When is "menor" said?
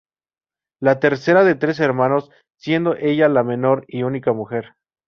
3.43-3.85